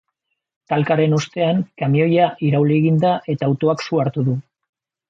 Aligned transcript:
Talkaren 0.73 1.13
ostean, 1.17 1.61
kamioia 1.83 2.31
irauli 2.49 2.81
egin 2.81 2.99
da, 3.07 3.13
eta 3.37 3.53
autoak 3.53 3.89
su 3.89 4.07
hartu 4.07 4.31
du. 4.33 4.41